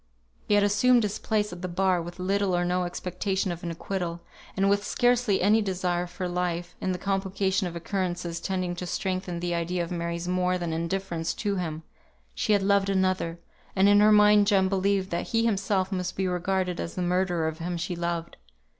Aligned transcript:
He 0.47 0.55
had 0.55 0.63
assumed 0.63 1.03
his 1.03 1.19
place 1.19 1.53
at 1.53 1.61
the 1.61 1.67
bar 1.67 2.01
with 2.01 2.17
little 2.17 2.55
or 2.55 2.65
no 2.65 2.85
expectation 2.85 3.51
of 3.51 3.61
an 3.61 3.69
acquittal; 3.69 4.21
and 4.57 4.67
with 4.67 4.83
scarcely 4.83 5.43
any 5.43 5.61
desire 5.61 6.07
for 6.07 6.27
life, 6.27 6.73
in 6.81 6.91
the 6.91 6.97
complication 6.97 7.67
of 7.67 7.75
occurrences 7.75 8.39
tending 8.39 8.75
to 8.77 8.87
strengthen 8.87 9.41
the 9.41 9.53
idea 9.53 9.83
of 9.83 9.91
Mary's 9.91 10.27
more 10.27 10.57
than 10.57 10.73
indifference 10.73 11.35
to 11.35 11.57
him; 11.57 11.83
she 12.33 12.53
had 12.53 12.63
loved 12.63 12.89
another, 12.89 13.37
and 13.75 13.87
in 13.87 13.99
her 13.99 14.11
mind 14.11 14.47
Jem 14.47 14.69
believed 14.69 15.11
that 15.11 15.27
he 15.27 15.45
himself 15.45 15.91
must 15.91 16.15
be 16.15 16.27
regarded 16.27 16.79
as 16.79 16.95
the 16.95 17.03
murderer 17.03 17.47
of 17.47 17.59
him 17.59 17.77
she 17.77 17.95
loved. 17.95 18.37